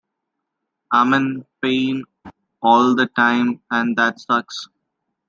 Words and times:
I'm 0.91 1.13
in 1.13 1.45
pain 1.61 2.05
all 2.59 2.95
the 2.95 3.05
time 3.05 3.61
and 3.69 3.95
that 3.97 4.19
sucks. 4.19 4.67